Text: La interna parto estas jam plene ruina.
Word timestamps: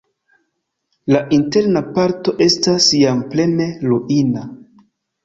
La 1.15 1.19
interna 1.37 1.83
parto 1.97 2.33
estas 2.45 2.87
jam 3.03 3.21
plene 3.35 3.69
ruina. 3.85 4.47